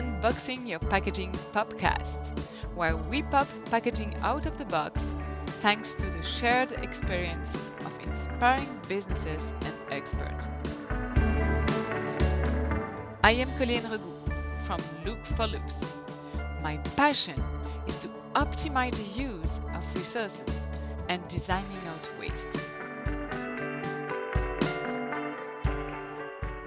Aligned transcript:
Unboxing 0.00 0.66
Your 0.66 0.78
Packaging 0.78 1.30
Popcast, 1.52 2.38
where 2.74 2.96
we 2.96 3.22
pop 3.22 3.46
packaging 3.66 4.14
out 4.22 4.46
of 4.46 4.56
the 4.56 4.64
box 4.64 5.14
thanks 5.60 5.92
to 5.92 6.08
the 6.08 6.22
shared 6.22 6.72
experience 6.72 7.54
of 7.84 7.92
inspiring 8.02 8.80
businesses 8.88 9.52
and 9.60 9.74
experts. 9.90 10.46
I 13.22 13.32
am 13.32 13.50
Colleen 13.58 13.82
Regout 13.82 14.62
from 14.62 14.80
Look 15.04 15.22
for 15.26 15.46
Loops. 15.46 15.84
My 16.62 16.78
passion 16.96 17.38
is 17.86 17.96
to 17.96 18.08
optimize 18.34 18.94
the 18.94 19.22
use 19.22 19.60
of 19.74 19.84
resources 19.94 20.66
and 21.10 21.20
designing 21.28 21.82
out 21.88 22.10
waste. 22.18 22.58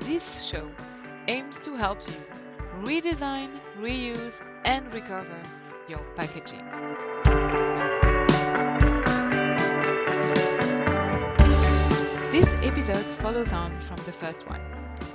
This 0.01 0.45
show 0.45 0.69
aims 1.27 1.57
to 1.61 1.75
help 1.75 1.97
you 2.07 2.42
redesign, 2.81 3.49
reuse, 3.79 4.41
and 4.65 4.91
recover 4.93 5.41
your 5.87 6.01
packaging. 6.15 6.65
This 12.31 12.53
episode 12.63 13.05
follows 13.05 13.53
on 13.53 13.79
from 13.79 13.97
the 14.05 14.11
first 14.11 14.49
one. 14.49 14.61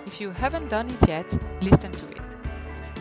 If 0.07 0.21
you 0.21 0.31
haven't 0.31 0.69
done 0.69 0.89
it 0.89 1.09
yet, 1.09 1.37
listen 1.61 1.93
to 1.93 2.09
it. 2.11 2.37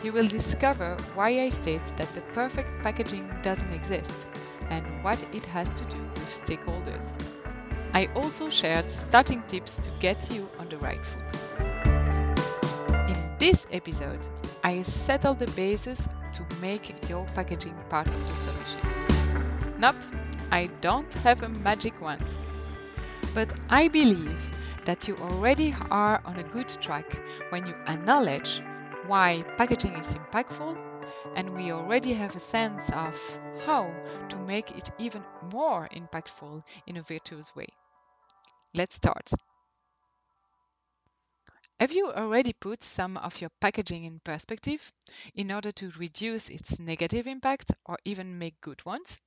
You 0.03 0.11
will 0.11 0.27
discover 0.27 0.97
why 1.13 1.41
I 1.41 1.49
state 1.49 1.85
that 1.97 2.13
the 2.16 2.21
perfect 2.33 2.71
packaging 2.81 3.30
doesn't 3.44 3.71
exist 3.71 4.27
and 4.69 5.03
what 5.03 5.19
it 5.33 5.45
has 5.47 5.69
to 5.71 5.83
do 5.85 5.97
with 6.16 6.30
stakeholders. 6.30 7.13
I 7.94 8.08
also 8.16 8.50
shared 8.50 8.89
starting 8.89 9.44
tips 9.47 9.78
to 9.78 9.89
get 10.00 10.30
you 10.31 10.50
on 10.59 10.69
the 10.69 10.78
right 10.78 11.03
foot. 11.03 11.33
In 13.09 13.35
this 13.39 13.66
episode, 13.72 14.28
I 14.67 14.81
settle 14.81 15.33
the 15.33 15.47
basis 15.51 16.09
to 16.33 16.45
make 16.59 17.09
your 17.09 17.25
packaging 17.27 17.73
part 17.87 18.05
of 18.05 18.27
the 18.27 18.35
solution. 18.35 18.81
Nope, 19.79 19.95
I 20.51 20.65
don't 20.81 21.13
have 21.23 21.41
a 21.41 21.47
magic 21.47 22.01
wand. 22.01 22.25
But 23.33 23.49
I 23.69 23.88
believe 23.88 24.51
that 24.83 25.07
you 25.07 25.15
already 25.19 25.73
are 25.89 26.21
on 26.25 26.35
a 26.35 26.43
good 26.43 26.67
track 26.67 27.17
when 27.47 27.65
you 27.65 27.75
acknowledge 27.88 28.61
why 29.05 29.43
packaging 29.55 29.93
is 29.93 30.13
impactful 30.13 30.77
and 31.33 31.55
we 31.55 31.71
already 31.71 32.11
have 32.11 32.35
a 32.35 32.41
sense 32.41 32.89
of 32.89 33.15
how 33.65 33.89
to 34.27 34.35
make 34.35 34.71
it 34.71 34.91
even 34.97 35.23
more 35.53 35.88
impactful 35.93 36.61
in 36.85 36.97
a 36.97 37.03
virtuous 37.03 37.55
way. 37.55 37.69
Let's 38.73 38.95
start. 38.95 39.31
Have 41.80 41.92
you 41.92 42.11
already 42.11 42.53
put 42.53 42.83
some 42.83 43.17
of 43.17 43.39
your 43.39 43.52
packaging 43.61 44.03
in 44.06 44.20
perspective 44.20 44.92
in 45.36 45.52
order 45.52 45.72
to 45.73 45.92
reduce 45.92 46.50
its 46.50 46.80
negative 46.80 47.28
impact 47.28 47.72
or 47.86 48.00
even 48.03 48.39
make 48.39 48.59
good 48.61 48.84
ones? 48.84 49.22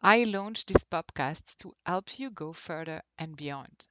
I 0.00 0.24
launched 0.24 0.68
this 0.68 0.86
podcast 0.86 1.56
to 1.58 1.76
help 1.84 2.18
you 2.18 2.30
go 2.30 2.54
further 2.54 3.02
and 3.18 3.36
beyond. 3.36 3.84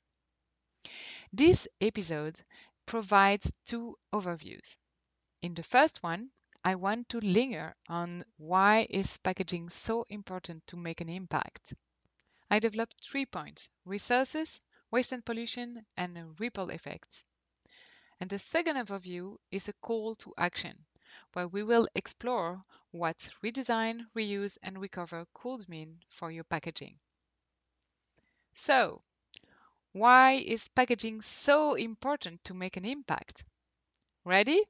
This 1.32 1.68
episode 1.80 2.44
provides 2.88 3.54
two 3.68 4.00
overviews. 4.12 4.78
In 5.44 5.54
the 5.54 5.62
first 5.62 6.02
one, 6.02 6.32
I 6.64 6.74
want 6.74 7.10
to 7.10 7.20
linger 7.20 7.76
on 7.88 8.24
why 8.38 8.88
is 8.90 9.20
packaging 9.20 9.70
so 9.70 10.06
important 10.10 10.66
to 10.68 10.76
make 10.76 11.02
an 11.02 11.10
impact. 11.10 11.76
I 12.50 12.58
developed 12.58 13.06
three 13.06 13.28
points: 13.28 13.70
resources, 13.86 14.60
waste 14.90 15.12
and 15.12 15.24
pollution, 15.24 15.86
and 15.96 16.40
ripple 16.40 16.72
effects. 16.72 17.26
And 18.22 18.30
the 18.30 18.38
second 18.38 18.76
overview 18.76 19.38
is 19.50 19.70
a 19.70 19.74
call 19.74 20.16
to 20.18 20.34
action, 20.38 20.86
where 21.34 21.48
we 21.48 21.64
will 21.64 21.88
explore 21.96 22.66
what 22.92 23.30
redesign, 23.42 24.02
reuse, 24.14 24.58
and 24.62 24.78
recover 24.78 25.26
could 25.34 25.70
mean 25.70 26.04
for 26.10 26.30
your 26.30 26.44
packaging. 26.44 27.00
So, 28.54 29.04
why 29.94 30.34
is 30.34 30.68
packaging 30.68 31.22
so 31.22 31.76
important 31.76 32.44
to 32.44 32.54
make 32.54 32.76
an 32.76 32.84
impact? 32.84 33.46
Ready? 34.26 34.62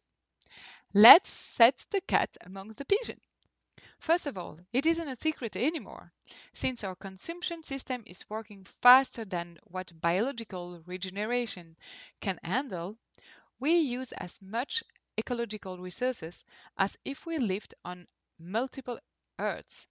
Let's 0.93 1.29
set 1.29 1.85
the 1.89 2.01
cat 2.01 2.37
amongst 2.41 2.77
the 2.77 2.85
pigeons. 2.85 3.23
First 3.99 4.27
of 4.27 4.37
all, 4.37 4.59
it 4.71 4.85
isn't 4.85 5.07
a 5.09 5.16
secret 5.16 5.55
anymore, 5.55 6.13
since 6.53 6.83
our 6.83 6.95
consumption 6.95 7.63
system 7.63 8.03
is 8.05 8.29
working 8.29 8.63
faster 8.63 9.25
than 9.25 9.57
what 9.63 9.99
biological 9.99 10.81
regeneration 10.85 11.75
can 12.21 12.39
handle 12.43 12.97
we 13.59 13.80
use 13.80 14.12
as 14.14 14.42
much 14.42 14.84
ecological 15.18 15.78
resources 15.78 16.46
as 16.78 16.97
if 17.06 17.25
we 17.25 17.38
lived 17.38 17.75
on 17.86 18.08
multiple 18.40 19.00
Earths. 19.40 19.88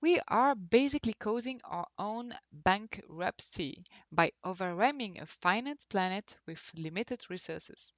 We 0.00 0.18
are 0.26 0.56
basically 0.56 1.14
causing 1.14 1.60
our 1.62 1.86
own 1.98 2.34
bankruptcy 2.52 3.84
by 4.10 4.32
overwhelming 4.44 5.20
a 5.20 5.26
finite 5.26 5.86
planet 5.88 6.36
with 6.46 6.72
limited 6.74 7.24
resources. 7.30 7.92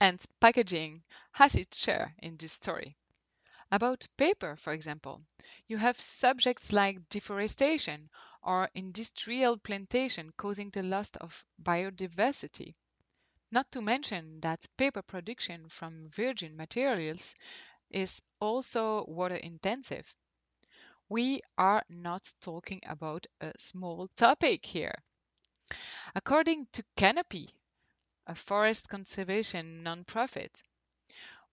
And 0.00 0.24
packaging 0.40 1.04
has 1.32 1.54
its 1.54 1.78
share 1.80 2.14
in 2.18 2.36
this 2.36 2.52
story. 2.52 2.96
About 3.70 4.08
paper, 4.16 4.56
for 4.56 4.72
example, 4.72 5.24
you 5.68 5.78
have 5.78 6.00
subjects 6.00 6.72
like 6.72 7.08
deforestation 7.08 8.10
or 8.42 8.70
industrial 8.74 9.58
plantation 9.58 10.32
causing 10.36 10.70
the 10.70 10.82
loss 10.82 11.10
of 11.16 11.44
biodiversity. 11.62 12.74
Not 13.50 13.72
to 13.72 13.80
mention 13.80 14.40
that 14.40 14.66
paper 14.76 15.00
production 15.00 15.70
from 15.70 16.10
virgin 16.10 16.54
materials 16.56 17.34
is 17.88 18.20
also 18.40 19.06
water 19.06 19.36
intensive. 19.36 20.16
We 21.08 21.40
are 21.56 21.82
not 21.88 22.30
talking 22.42 22.82
about 22.86 23.26
a 23.40 23.52
small 23.58 24.08
topic 24.08 24.66
here. 24.66 25.02
According 26.14 26.66
to 26.72 26.84
Canopy, 26.96 27.54
a 28.26 28.34
forest 28.34 28.90
conservation 28.90 29.82
nonprofit, 29.82 30.62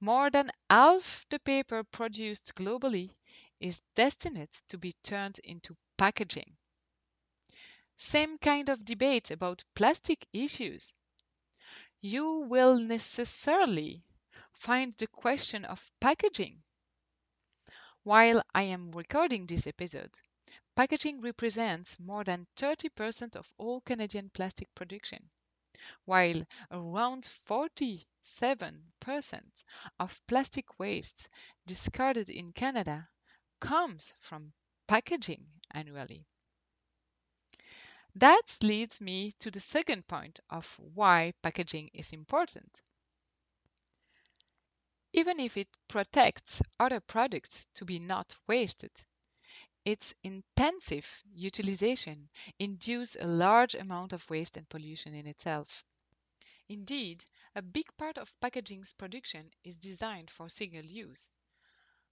more 0.02 0.30
than 0.30 0.52
half 0.70 1.26
the 1.30 1.40
paper 1.40 1.86
produced 1.86 2.56
globally 2.56 3.16
is 3.62 3.82
destined 3.96 4.52
to 4.68 4.78
be 4.78 4.92
turned 5.02 5.40
into 5.46 5.78
packaging. 5.98 6.58
Same 7.96 8.38
kind 8.38 8.68
of 8.68 8.84
debate 8.84 9.32
about 9.32 9.64
plastic 9.76 10.28
issues 10.34 10.94
you 12.06 12.46
will 12.48 12.78
necessarily 12.78 14.04
find 14.54 14.94
the 14.94 15.08
question 15.08 15.66
of 15.66 15.92
packaging. 16.00 16.62
While 18.04 18.44
I 18.54 18.62
am 18.62 18.92
recording 18.92 19.48
this 19.48 19.66
episode, 19.66 20.12
packaging 20.76 21.22
represents 21.22 22.00
more 22.00 22.24
than 22.24 22.46
30% 22.58 23.36
of 23.36 23.52
all 23.58 23.82
Canadian 23.82 24.30
plastic 24.30 24.68
production, 24.76 25.32
while 26.06 26.44
around 26.70 27.24
47% 27.50 28.04
of 30.00 30.22
plastic 30.28 30.78
waste 30.78 31.28
discarded 31.66 32.30
in 32.30 32.54
Canada 32.54 33.10
comes 33.60 34.14
from 34.22 34.54
packaging 34.88 35.48
annually. 35.72 36.28
That 38.18 38.58
leads 38.62 39.02
me 39.02 39.34
to 39.40 39.52
the 39.52 39.60
second 39.60 40.08
point 40.08 40.40
of 40.50 40.74
why 40.80 41.34
packaging 41.42 41.90
is 41.94 42.14
important. 42.14 42.82
Even 45.12 45.38
if 45.42 45.58
it 45.58 45.68
protects 45.90 46.62
other 46.80 47.02
products 47.02 47.68
to 47.74 47.84
be 47.84 48.00
not 48.00 48.38
wasted, 48.48 48.92
its 49.84 50.14
intensive 50.24 51.24
utilization 51.34 52.30
induces 52.58 53.22
a 53.22 53.28
large 53.28 53.76
amount 53.76 54.14
of 54.14 54.30
waste 54.30 54.56
and 54.56 54.70
pollution 54.70 55.14
in 55.14 55.28
itself. 55.28 55.84
Indeed, 56.70 57.26
a 57.54 57.62
big 57.62 57.86
part 57.98 58.18
of 58.18 58.40
packaging's 58.40 58.94
production 58.94 59.52
is 59.66 59.78
designed 59.78 60.30
for 60.30 60.48
single 60.48 60.86
use. 60.86 61.30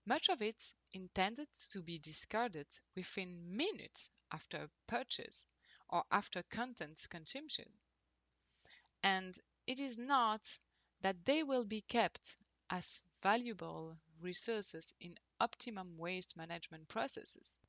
Much 0.05 0.27
of 0.27 0.41
it 0.41 0.73
intended 0.91 1.47
to 1.71 1.81
be 1.81 1.97
discarded 1.97 2.67
within 2.93 3.55
minutes 3.55 4.11
after 4.33 4.69
purchase 4.85 5.45
or 5.93 6.03
after 6.11 6.43
contents 6.43 7.07
consumption. 7.07 7.71
And 9.03 9.39
it 9.67 9.79
is 9.79 9.99
not 9.99 10.57
that 11.01 11.25
they 11.25 11.43
will 11.43 11.63
be 11.63 11.81
kept 11.81 12.35
as 12.71 13.03
valuable 13.21 13.99
resources 14.19 14.95
in 14.99 15.15
optimum 15.39 15.95
waste 15.99 16.35
management 16.35 16.87
processes. 16.89 17.59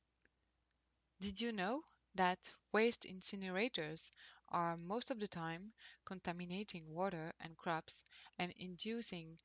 Did 1.19 1.41
you 1.41 1.51
know 1.51 1.83
that 2.13 2.53
waste 2.71 3.01
incinerators 3.03 4.11
are 4.47 4.77
most 4.77 5.11
of 5.11 5.19
the 5.19 5.27
time 5.27 5.73
contaminating 6.05 6.87
water 6.87 7.33
and 7.41 7.57
crops 7.57 8.05
and 8.39 8.53
inducing 8.53 9.37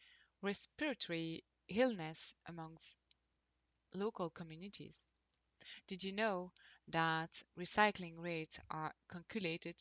respiratory 0.42 1.42
illness 1.66 2.32
amongst 2.46 2.96
local 3.94 4.30
communities? 4.30 5.06
Did 5.88 6.04
you 6.04 6.12
know 6.12 6.52
that 6.90 7.42
recycling 7.58 8.14
rates 8.18 8.60
are 8.70 8.94
calculated 9.10 9.76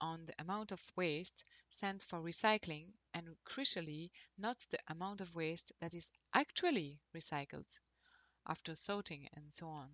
on 0.00 0.26
the 0.26 0.34
amount 0.40 0.72
of 0.72 0.82
waste 0.96 1.44
sent 1.70 2.02
for 2.02 2.20
recycling 2.20 2.92
and, 3.14 3.36
crucially, 3.44 4.10
not 4.38 4.58
the 4.70 4.78
amount 4.88 5.20
of 5.20 5.34
waste 5.34 5.72
that 5.80 5.94
is 5.94 6.12
actually 6.34 7.00
recycled 7.14 7.80
after 8.46 8.74
sorting 8.74 9.28
and 9.34 9.54
so 9.54 9.68
on. 9.68 9.90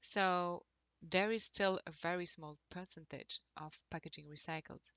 So 0.00 0.66
there 1.02 1.30
is 1.30 1.44
still 1.44 1.78
a 1.86 1.92
very 1.92 2.26
small 2.26 2.58
percentage 2.68 3.40
of 3.56 3.80
packaging 3.90 4.26
recycled. 4.26 4.90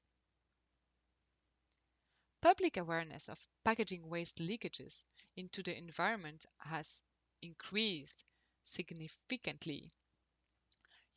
Public 2.42 2.76
awareness 2.78 3.30
of 3.30 3.48
packaging 3.64 4.10
waste 4.10 4.40
leakages 4.40 5.06
into 5.38 5.64
the 5.64 5.78
environment 5.78 6.46
has 6.58 7.04
increased 7.42 8.26
significantly. 8.64 9.92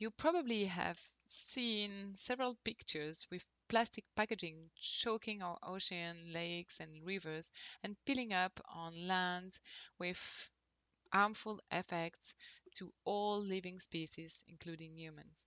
You 0.05 0.11
probably 0.11 0.67
have 0.67 1.03
seen 1.27 2.15
several 2.15 2.57
pictures 2.57 3.27
with 3.31 3.49
plastic 3.69 4.05
packaging 4.15 4.71
choking 4.77 5.43
our 5.43 5.59
ocean, 5.63 6.31
lakes, 6.31 6.79
and 6.81 7.03
rivers 7.07 7.51
and 7.83 7.97
piling 8.05 8.35
up 8.35 8.61
on 8.67 9.09
land 9.09 9.59
with 9.99 10.51
harmful 11.13 11.61
effects 11.71 12.35
to 12.75 12.93
all 13.05 13.41
living 13.41 13.81
species, 13.81 14.45
including 14.49 14.99
humans. 14.99 15.47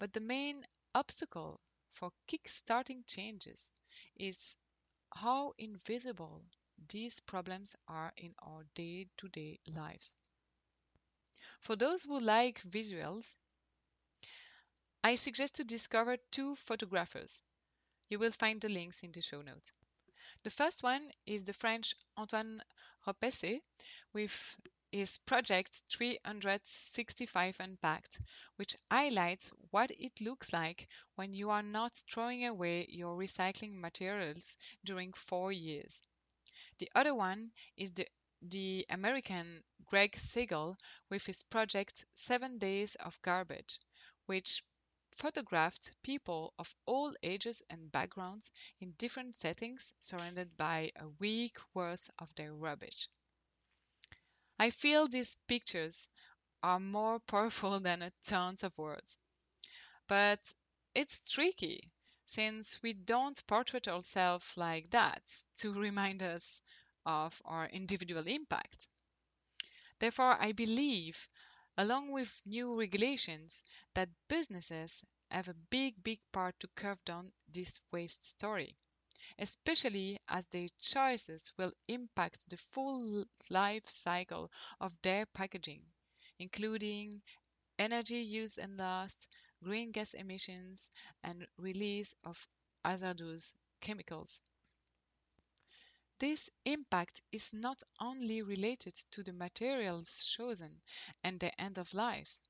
But 0.00 0.12
the 0.12 0.20
main 0.20 0.66
obstacle 0.96 1.60
for 1.92 2.10
kick-starting 2.26 3.04
changes 3.04 3.72
is 4.16 4.56
how 5.14 5.54
invisible 5.58 6.44
these 6.88 7.20
problems 7.20 7.76
are 7.86 8.12
in 8.16 8.34
our 8.40 8.64
day 8.74 9.08
to 9.18 9.28
day 9.28 9.60
lives. 9.68 10.16
For 11.60 11.76
those 11.76 12.02
who 12.02 12.20
like 12.20 12.60
visuals, 12.62 13.36
I 15.04 15.16
suggest 15.16 15.56
to 15.56 15.64
discover 15.64 16.16
two 16.16 16.56
photographers. 16.56 17.42
You 18.08 18.18
will 18.18 18.30
find 18.32 18.60
the 18.60 18.68
links 18.68 19.02
in 19.02 19.12
the 19.12 19.22
show 19.22 19.42
notes. 19.42 19.72
The 20.42 20.50
first 20.50 20.82
one 20.82 21.12
is 21.26 21.44
the 21.44 21.52
French 21.52 21.94
Antoine 22.16 22.62
Repessé 23.06 23.62
with 24.12 24.56
his 24.90 25.18
project 25.18 25.82
365 25.90 27.60
Unpacked, 27.60 28.20
which 28.56 28.76
highlights 28.90 29.48
what 29.70 29.90
it 29.90 30.20
looks 30.20 30.52
like 30.52 30.88
when 31.16 31.32
you 31.32 31.50
are 31.50 31.62
not 31.62 32.02
throwing 32.10 32.46
away 32.46 32.86
your 32.88 33.16
recycling 33.16 33.74
materials 33.74 34.56
during 34.84 35.12
four 35.12 35.52
years. 35.52 36.02
The 36.78 36.90
other 36.94 37.14
one 37.14 37.52
is 37.76 37.92
the, 37.92 38.08
the 38.42 38.86
American 38.90 39.62
Gregg 39.90 40.12
Segal 40.12 40.78
with 41.08 41.26
his 41.26 41.42
project 41.42 42.06
Seven 42.14 42.58
Days 42.58 42.94
of 42.94 43.20
Garbage, 43.22 43.80
which 44.26 44.64
photographed 45.10 45.96
people 46.04 46.54
of 46.60 46.76
all 46.86 47.12
ages 47.24 47.60
and 47.68 47.90
backgrounds 47.90 48.52
in 48.78 48.92
different 48.92 49.34
settings 49.34 49.92
surrounded 49.98 50.56
by 50.56 50.92
a 50.94 51.08
week 51.18 51.58
worth 51.74 52.08
of 52.20 52.32
their 52.36 52.54
rubbish. 52.54 53.08
I 54.60 54.70
feel 54.70 55.08
these 55.08 55.34
pictures 55.48 56.08
are 56.62 56.78
more 56.78 57.18
powerful 57.26 57.80
than 57.80 58.02
a 58.02 58.12
tons 58.22 58.62
of 58.62 58.78
words. 58.78 59.18
But 60.06 60.54
it's 60.94 61.32
tricky 61.32 61.90
since 62.26 62.80
we 62.80 62.92
don't 62.92 63.44
portrait 63.48 63.88
ourselves 63.88 64.56
like 64.56 64.90
that 64.90 65.22
to 65.56 65.72
remind 65.72 66.22
us 66.22 66.62
of 67.04 67.42
our 67.44 67.66
individual 67.66 68.28
impact. 68.28 68.88
Therefore, 70.00 70.36
I 70.42 70.50
believe, 70.50 71.28
along 71.76 72.10
with 72.10 72.42
new 72.44 72.76
regulations, 72.76 73.62
that 73.94 74.10
businesses 74.26 75.04
have 75.30 75.46
a 75.46 75.54
big, 75.54 76.02
big 76.02 76.18
part 76.32 76.58
to 76.58 76.68
curve 76.74 77.04
down 77.04 77.32
this 77.46 77.80
waste 77.92 78.24
story 78.28 78.76
especially 79.40 80.16
as 80.28 80.46
their 80.46 80.68
choices 80.78 81.52
will 81.56 81.72
impact 81.88 82.48
the 82.48 82.56
full 82.56 83.24
life 83.50 83.88
cycle 83.90 84.50
of 84.80 84.96
their 85.02 85.26
packaging, 85.26 85.84
including 86.38 87.20
energy 87.78 88.20
use 88.20 88.58
and 88.58 88.76
loss, 88.76 89.28
green 89.62 89.92
gas 89.92 90.14
emissions, 90.14 90.90
and 91.22 91.46
release 91.58 92.14
of 92.24 92.48
hazardous 92.84 93.54
chemicals. 93.80 94.40
This 96.20 96.50
impact 96.66 97.22
is 97.32 97.52
not 97.54 97.82
only 97.98 98.42
related 98.42 98.94
to 99.12 99.22
the 99.22 99.32
materials 99.32 100.26
chosen 100.26 100.82
and 101.24 101.40
their 101.40 101.54
end 101.58 101.78
of 101.78 101.94
lives, 101.94 102.42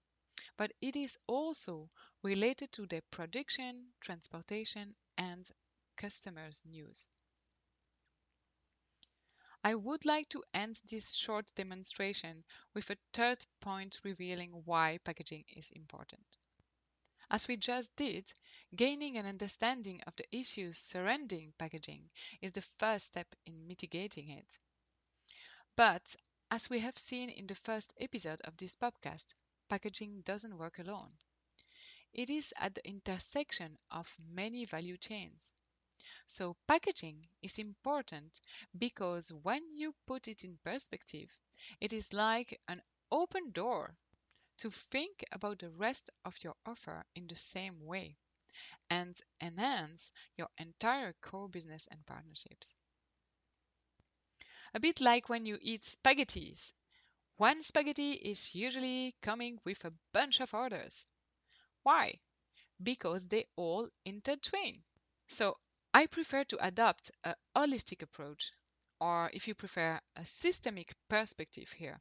but 0.57 0.73
it 0.81 0.97
is 0.97 1.17
also 1.29 1.89
related 2.23 2.73
to 2.73 2.87
their 2.87 3.03
production, 3.13 3.95
transportation, 4.01 4.97
and 5.17 5.49
customers' 5.97 6.65
news. 6.67 7.09
I 9.63 9.77
would 9.77 10.05
like 10.05 10.29
to 10.31 10.43
end 10.53 10.83
this 10.91 11.15
short 11.15 11.55
demonstration 11.55 12.45
with 12.75 12.91
a 12.91 12.99
third 13.13 13.47
point 13.61 14.01
revealing 14.03 14.51
why 14.65 14.99
packaging 15.05 15.45
is 15.49 15.71
important. 15.71 16.27
As 17.31 17.49
we 17.49 17.57
just 17.57 17.97
did, 17.97 18.31
gaining 18.77 19.17
an 19.17 19.25
understanding 19.25 20.03
of 20.03 20.15
the 20.17 20.27
issues 20.37 20.77
surrounding 20.77 21.55
packaging 21.57 22.11
is 22.43 22.53
the 22.53 22.61
first 22.61 23.07
step 23.07 23.35
in 23.47 23.67
mitigating 23.67 24.29
it. 24.29 24.59
But 25.75 26.15
as 26.53 26.71
we 26.71 26.79
have 26.79 26.97
seen 26.97 27.29
in 27.29 27.49
the 27.49 27.57
first 27.57 27.93
episode 27.99 28.41
of 28.43 28.57
this 28.57 28.77
podcast, 28.77 29.35
packaging 29.69 30.21
doesn't 30.21 30.57
work 30.57 30.79
alone. 30.79 31.19
It 32.13 32.31
is 32.31 32.55
at 32.57 32.77
the 32.77 32.87
intersection 32.87 33.77
of 33.91 34.17
many 34.21 34.65
value 34.65 34.97
chains. 34.97 35.53
So 36.27 36.57
packaging 36.67 37.29
is 37.43 37.59
important 37.59 38.41
because 38.79 39.33
when 39.33 39.77
you 39.77 39.95
put 40.07 40.29
it 40.29 40.45
in 40.45 40.59
perspective, 40.65 41.31
it 41.81 41.93
is 41.93 42.13
like 42.13 42.61
an 42.69 42.83
open 43.11 43.53
door 43.53 43.97
to 44.61 44.71
think 44.71 45.25
about 45.33 45.59
the 45.59 45.71
rest 45.71 46.11
of 46.25 46.37
your 46.43 46.55
offer 46.67 47.05
in 47.15 47.27
the 47.27 47.37
same 47.37 47.85
way 47.85 48.17
and 48.91 49.19
enhance 49.41 50.13
your 50.37 50.49
entire 50.59 51.15
core 51.23 51.49
business 51.49 51.89
and 51.91 52.05
partnerships. 52.07 52.77
A 54.75 54.81
bit 54.81 55.01
like 55.01 55.29
when 55.29 55.47
you 55.47 55.59
eat 55.61 55.83
spaghettis. 55.83 56.73
One 57.39 57.63
spaghetti 57.63 58.13
is 58.13 58.55
usually 58.55 59.15
coming 59.23 59.59
with 59.65 59.85
a 59.85 59.95
bunch 60.13 60.41
of 60.41 60.53
orders. 60.53 61.07
Why? 61.83 62.21
Because 62.83 63.29
they 63.29 63.47
all 63.57 63.89
intertwine. 64.05 64.83
So 65.27 65.57
I 65.95 66.07
prefer 66.07 66.45
to 66.45 66.67
adopt 66.67 67.11
a 67.25 67.35
holistic 67.57 68.03
approach, 68.03 68.53
or 69.01 69.31
if 69.33 69.49
you 69.49 69.55
prefer, 69.55 69.99
a 70.17 70.25
systemic 70.27 70.95
perspective 71.09 71.73
here. 71.73 72.01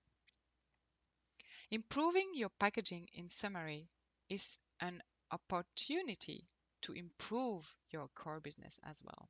Improving 1.71 2.31
your 2.33 2.49
packaging 2.49 3.07
in 3.13 3.29
summary 3.29 3.88
is 4.27 4.57
an 4.79 5.03
opportunity 5.29 6.47
to 6.81 6.93
improve 6.93 7.75
your 7.91 8.07
core 8.15 8.39
business 8.39 8.79
as 8.83 9.03
well. 9.03 9.29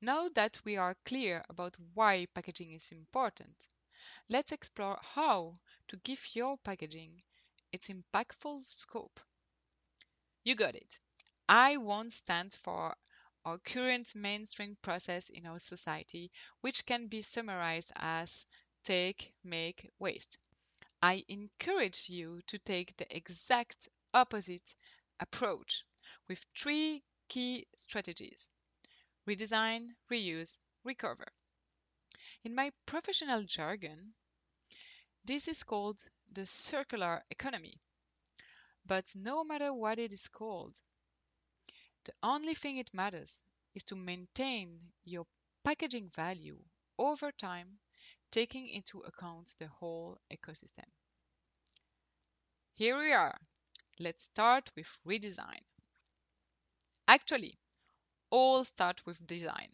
Now 0.00 0.28
that 0.28 0.60
we 0.64 0.76
are 0.76 0.94
clear 1.04 1.44
about 1.48 1.76
why 1.94 2.26
packaging 2.34 2.72
is 2.72 2.92
important, 2.92 3.68
let's 4.28 4.52
explore 4.52 4.96
how 5.02 5.56
to 5.88 5.96
give 5.96 6.36
your 6.36 6.56
packaging 6.58 7.22
its 7.72 7.88
impactful 7.88 8.66
scope. 8.68 9.18
You 10.44 10.54
got 10.54 10.76
it. 10.76 11.00
I 11.48 11.78
won't 11.78 12.12
stand 12.12 12.52
for 12.52 12.96
our 13.44 13.58
current 13.58 14.14
mainstream 14.14 14.76
process 14.82 15.30
in 15.30 15.46
our 15.46 15.58
society, 15.58 16.30
which 16.60 16.86
can 16.86 17.08
be 17.08 17.22
summarized 17.22 17.90
as 17.96 18.46
take, 18.84 19.34
make, 19.42 19.90
waste. 19.98 20.38
I 21.06 21.22
encourage 21.28 22.08
you 22.08 22.40
to 22.46 22.58
take 22.58 22.96
the 22.96 23.14
exact 23.14 23.90
opposite 24.14 24.74
approach 25.20 25.84
with 26.28 26.42
three 26.56 27.04
key 27.28 27.66
strategies 27.76 28.48
redesign, 29.28 29.96
reuse, 30.10 30.58
recover. 30.82 31.26
In 32.42 32.54
my 32.54 32.72
professional 32.86 33.42
jargon, 33.42 34.14
this 35.26 35.46
is 35.46 35.62
called 35.62 36.02
the 36.32 36.46
circular 36.46 37.22
economy. 37.28 37.82
But 38.86 39.14
no 39.14 39.44
matter 39.44 39.74
what 39.74 39.98
it 39.98 40.10
is 40.10 40.28
called, 40.28 40.74
the 42.04 42.14
only 42.22 42.54
thing 42.54 42.78
it 42.78 42.94
matters 42.94 43.42
is 43.74 43.84
to 43.84 43.94
maintain 43.94 44.80
your 45.04 45.26
packaging 45.64 46.08
value 46.08 46.64
over 46.96 47.30
time, 47.30 47.78
taking 48.34 48.68
into 48.68 48.98
account 48.98 49.54
the 49.60 49.68
whole 49.68 50.18
ecosystem. 50.28 50.88
Here 52.72 52.98
we 52.98 53.12
are. 53.12 53.38
Let's 54.00 54.24
start 54.24 54.72
with 54.74 54.88
redesign. 55.06 55.62
Actually, 57.06 57.56
all 58.30 58.64
start 58.64 59.06
with 59.06 59.24
design. 59.24 59.68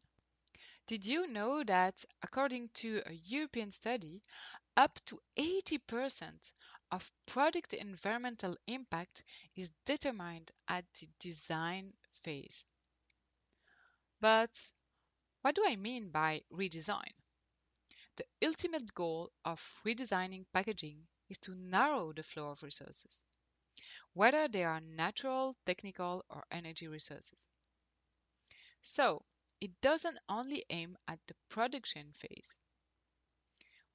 Did 0.86 1.06
you 1.06 1.26
know 1.26 1.64
that 1.64 2.04
according 2.22 2.68
to 2.74 3.02
a 3.06 3.12
European 3.14 3.70
study, 3.70 4.22
up 4.76 4.98
to 5.06 5.18
80% 5.38 6.52
of 6.92 7.10
product 7.24 7.72
environmental 7.72 8.58
impact 8.66 9.24
is 9.56 9.72
determined 9.86 10.50
at 10.68 10.84
the 11.00 11.08
design 11.18 11.94
phase. 12.24 12.66
But 14.20 14.50
what 15.40 15.54
do 15.54 15.64
I 15.66 15.76
mean 15.76 16.10
by 16.10 16.42
redesign? 16.52 17.19
The 18.20 18.48
ultimate 18.48 18.92
goal 18.92 19.32
of 19.46 19.80
redesigning 19.82 20.44
packaging 20.52 21.08
is 21.30 21.38
to 21.38 21.54
narrow 21.54 22.12
the 22.12 22.22
flow 22.22 22.50
of 22.50 22.62
resources, 22.62 23.22
whether 24.12 24.46
they 24.46 24.62
are 24.62 24.82
natural, 24.82 25.56
technical, 25.64 26.26
or 26.28 26.44
energy 26.50 26.86
resources. 26.86 27.48
So, 28.82 29.24
it 29.62 29.80
doesn't 29.80 30.18
only 30.28 30.66
aim 30.68 30.98
at 31.08 31.18
the 31.28 31.34
production 31.48 32.12
phase. 32.12 32.58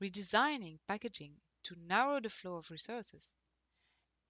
Redesigning 0.02 0.80
packaging 0.88 1.40
to 1.66 1.76
narrow 1.76 2.20
the 2.20 2.32
flow 2.32 2.56
of 2.56 2.72
resources 2.72 3.38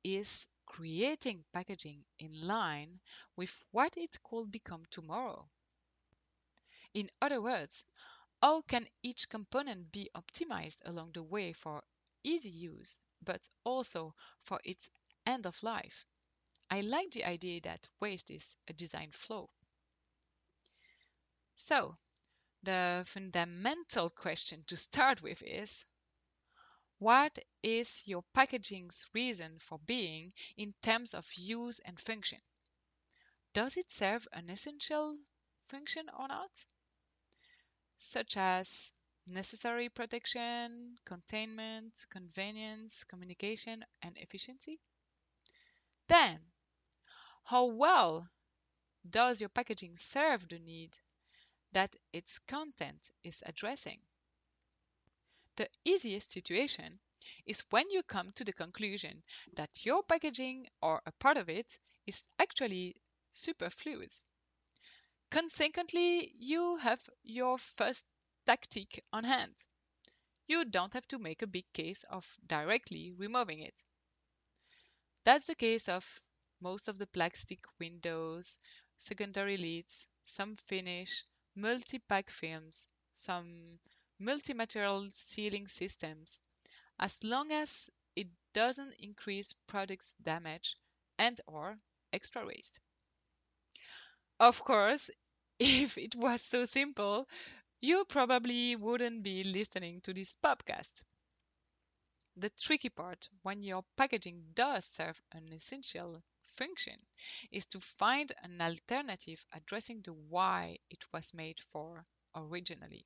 is 0.03 0.45
creating 0.65 1.45
packaging 1.53 2.03
in 2.19 2.45
line 2.45 2.99
with 3.37 3.65
what 3.71 3.95
it 3.95 4.21
could 4.23 4.51
become 4.51 4.83
tomorrow. 4.89 5.47
In 6.93 7.09
other 7.21 7.41
words, 7.41 7.85
how 8.41 8.61
can 8.61 8.87
each 9.03 9.29
component 9.29 9.91
be 9.91 10.09
optimized 10.15 10.81
along 10.85 11.11
the 11.13 11.23
way 11.23 11.53
for 11.53 11.83
easy 12.23 12.49
use, 12.49 12.99
but 13.21 13.47
also 13.63 14.15
for 14.39 14.59
its 14.63 14.89
end 15.25 15.45
of 15.45 15.61
life? 15.63 16.05
I 16.69 16.81
like 16.81 17.11
the 17.11 17.25
idea 17.25 17.61
that 17.61 17.87
waste 17.99 18.31
is 18.31 18.57
a 18.67 18.73
design 18.73 19.11
flow. 19.11 19.49
So, 21.55 21.97
the 22.63 23.03
fundamental 23.07 24.09
question 24.09 24.63
to 24.67 24.77
start 24.77 25.21
with 25.21 25.41
is 25.43 25.85
what 26.99 27.37
is 27.61 28.07
your 28.07 28.23
packaging's 28.33 29.05
reason 29.13 29.59
for 29.59 29.79
being 29.79 30.33
in 30.57 30.73
terms 30.81 31.13
of 31.13 31.27
use 31.35 31.79
and 31.79 31.99
function? 31.99 32.39
Does 33.53 33.75
it 33.75 33.91
serve 33.91 34.27
an 34.33 34.51
essential 34.51 35.17
function 35.67 36.09
or 36.09 36.27
not? 36.27 36.65
Such 37.97 38.37
as 38.37 38.93
necessary 39.27 39.89
protection, 39.89 40.97
containment, 41.05 42.05
convenience, 42.09 43.03
communication, 43.03 43.85
and 44.01 44.17
efficiency? 44.17 44.79
Then, 46.07 46.51
how 47.43 47.65
well 47.65 48.29
does 49.09 49.41
your 49.41 49.49
packaging 49.49 49.97
serve 49.97 50.47
the 50.49 50.59
need 50.59 50.97
that 51.73 51.95
its 52.13 52.39
content 52.39 53.11
is 53.23 53.43
addressing? 53.45 54.01
The 55.57 55.69
easiest 55.83 56.31
situation 56.31 56.99
is 57.45 57.61
when 57.71 57.89
you 57.89 58.03
come 58.03 58.31
to 58.33 58.43
the 58.43 58.53
conclusion 58.53 59.23
that 59.53 59.85
your 59.85 60.03
packaging 60.03 60.67
or 60.81 61.01
a 61.05 61.11
part 61.13 61.37
of 61.37 61.49
it 61.49 61.79
is 62.05 62.27
actually 62.39 62.95
superfluous. 63.31 64.25
Consequently, 65.29 66.31
you 66.39 66.77
have 66.77 67.07
your 67.21 67.57
first 67.59 68.07
tactic 68.47 69.03
on 69.13 69.23
hand. 69.23 69.55
You 70.47 70.65
don't 70.65 70.93
have 70.93 71.07
to 71.09 71.19
make 71.19 71.41
a 71.41 71.47
big 71.47 71.71
case 71.73 72.03
of 72.09 72.37
directly 72.47 73.11
removing 73.11 73.59
it. 73.59 73.83
That's 75.25 75.47
the 75.47 75.55
case 75.55 75.89
of 75.89 76.21
most 76.61 76.87
of 76.87 76.97
the 76.97 77.07
plastic 77.07 77.59
windows, 77.79 78.59
secondary 78.97 79.57
lids, 79.57 80.07
some 80.23 80.55
finish, 80.55 81.23
multi-pack 81.55 82.29
films, 82.29 82.87
some 83.13 83.79
multi-material 84.19 85.09
sealing 85.11 85.67
systems, 85.67 86.39
as 86.99 87.23
long 87.23 87.51
as 87.51 87.89
it 88.15 88.27
doesn't 88.53 88.93
increase 88.99 89.53
products 89.67 90.15
damage 90.23 90.77
and 91.17 91.41
or 91.47 91.77
extra 92.13 92.45
waste. 92.45 92.79
Of 94.39 94.63
course, 94.63 95.09
if 95.59 95.97
it 95.97 96.15
was 96.15 96.41
so 96.41 96.63
simple, 96.63 97.27
you 97.81 98.05
probably 98.05 98.75
wouldn't 98.75 99.23
be 99.23 99.43
listening 99.43 100.01
to 100.01 100.13
this 100.13 100.37
podcast. 100.37 100.93
The 102.37 102.49
tricky 102.51 102.87
part 102.87 103.27
when 103.41 103.61
your 103.61 103.83
packaging 103.97 104.51
does 104.53 104.85
serve 104.85 105.21
an 105.33 105.51
essential 105.51 106.23
function 106.45 107.05
is 107.51 107.65
to 107.65 107.81
find 107.81 108.31
an 108.41 108.61
alternative 108.61 109.45
addressing 109.51 110.01
the 110.01 110.13
why 110.13 110.77
it 110.89 111.03
was 111.11 111.33
made 111.33 111.59
for 111.59 112.05
originally. 112.33 113.05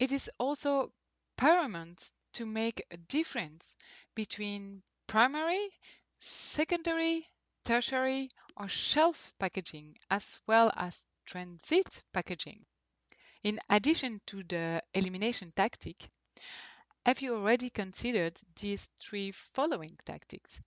It 0.00 0.10
is 0.10 0.28
also 0.36 0.92
paramount 1.36 2.10
to 2.32 2.44
make 2.44 2.82
a 2.90 2.96
difference 2.96 3.76
between 4.16 4.82
primary, 5.06 5.70
secondary, 6.18 7.28
tertiary, 7.64 8.32
or 8.60 8.68
shelf 8.68 9.32
packaging 9.38 9.96
as 10.10 10.38
well 10.46 10.70
as 10.76 11.06
transit 11.24 12.02
packaging. 12.12 12.66
In 13.42 13.58
addition 13.70 14.20
to 14.26 14.42
the 14.42 14.82
elimination 14.92 15.50
tactic, 15.56 16.10
have 17.06 17.22
you 17.22 17.34
already 17.34 17.70
considered 17.70 18.38
these 18.60 18.90
three 18.98 19.32
following 19.32 19.96
tactics? 20.04 20.60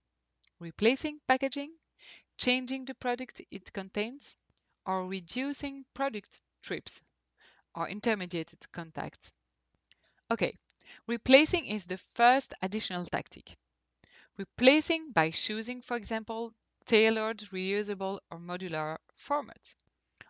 Replacing 0.58 1.20
packaging, 1.28 1.72
changing 2.36 2.84
the 2.84 2.94
product 2.94 3.40
it 3.52 3.72
contains, 3.72 4.36
or 4.84 5.06
reducing 5.06 5.84
product 5.94 6.42
trips 6.62 7.00
or 7.76 7.88
intermediated 7.88 8.72
contacts. 8.72 9.30
Okay, 10.32 10.56
replacing 11.06 11.66
is 11.66 11.86
the 11.86 11.98
first 11.98 12.54
additional 12.60 13.04
tactic. 13.04 13.56
Replacing 14.36 15.12
by 15.12 15.30
choosing, 15.30 15.80
for 15.80 15.96
example, 15.96 16.52
tailored, 16.86 17.38
reusable, 17.52 18.20
or 18.30 18.38
modular 18.38 18.98
formats, 19.18 19.74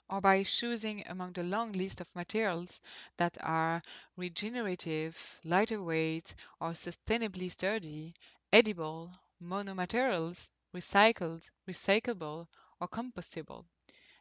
or 0.09 0.21
by 0.21 0.43
choosing 0.43 1.07
among 1.09 1.33
the 1.33 1.43
long 1.43 1.73
list 1.73 2.01
of 2.01 2.15
materials 2.15 2.81
that 3.17 3.37
are 3.43 3.83
regenerative, 4.17 5.41
lighter 5.45 5.83
weight, 5.83 6.35
or 6.61 6.71
sustainably 6.73 7.51
sturdy, 7.51 8.15
edible, 8.53 9.11
monomaterials, 9.43 10.51
recycled, 10.75 11.51
recyclable, 11.69 12.47
or 12.81 12.89
compostable. 12.89 13.67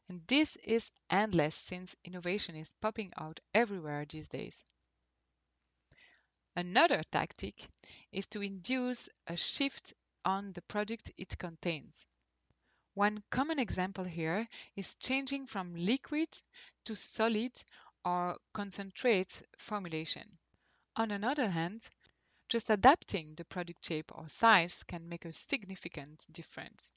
And 0.10 0.25
this 0.28 0.56
is 0.58 0.92
endless 1.10 1.56
since 1.56 1.96
innovation 2.04 2.56
is 2.56 2.74
popping 2.82 3.13
out 3.18 3.40
everywhere 3.54 4.06
these 4.10 4.28
days. 4.28 4.63
Another 6.56 7.04
tactic 7.12 7.70
is 8.12 8.25
to 8.28 8.42
induce 8.42 9.08
a 9.28 9.38
shift 9.38 9.94
on 10.25 10.54
the 10.54 10.63
product 10.63 11.12
it 11.16 11.38
contains. 11.38 12.08
One 12.96 13.24
common 13.32 13.58
example 13.58 14.04
here 14.04 14.48
is 14.76 14.94
changing 14.96 15.48
from 15.48 15.76
liquid 15.76 16.30
to 16.86 16.96
solid 16.96 17.52
or 18.06 18.38
concentrate 18.54 19.42
formulation. 19.58 20.38
On 20.96 21.10
another 21.10 21.50
hand, 21.50 21.90
just 22.50 22.70
adapting 22.70 23.34
the 23.34 23.46
product 23.46 23.84
shape 23.84 24.12
or 24.14 24.30
size 24.30 24.84
can 24.84 25.10
make 25.10 25.26
a 25.26 25.34
significant 25.34 26.28
difference. 26.32 26.94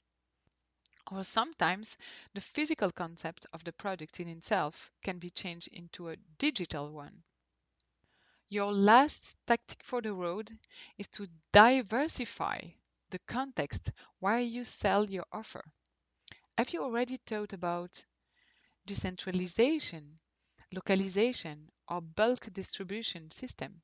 Or 1.11 1.23
sometimes 1.23 1.97
the 2.35 2.41
physical 2.41 2.91
concept 2.91 3.47
of 3.51 3.63
the 3.63 3.73
product 3.73 4.19
in 4.19 4.27
itself 4.27 4.91
can 5.01 5.17
be 5.17 5.31
changed 5.31 5.69
into 5.69 6.09
a 6.09 6.17
digital 6.37 6.91
one. 6.91 7.23
Your 8.49 8.71
last 8.71 9.35
tactic 9.47 9.83
for 9.83 10.03
the 10.03 10.13
road 10.13 10.59
is 10.99 11.07
to 11.07 11.27
diversify 11.51 12.59
the 13.09 13.19
context 13.19 13.91
where 14.19 14.39
you 14.39 14.63
sell 14.63 15.09
your 15.09 15.25
offer. 15.31 15.63
Have 16.57 16.73
you 16.73 16.83
already 16.83 17.17
thought 17.17 17.53
about 17.53 18.03
decentralization, 18.85 20.19
localization, 20.71 21.69
or 21.87 22.01
bulk 22.01 22.51
distribution 22.51 23.29
system 23.29 23.83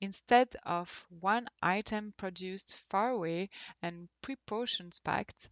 instead 0.00 0.56
of 0.62 1.06
one 1.10 1.48
item 1.62 2.14
produced 2.16 2.76
far 2.88 3.10
away 3.10 3.50
and 3.82 4.08
pre-portions 4.22 4.98
packed? 5.00 5.50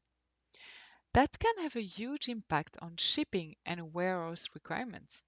That 1.13 1.39
can 1.39 1.59
have 1.59 1.77
a 1.77 1.83
huge 1.83 2.31
impact 2.31 2.79
on 2.81 2.97
shipping 2.97 3.55
and 3.67 3.93
warehouse 3.93 4.49
requirements. 4.55 5.23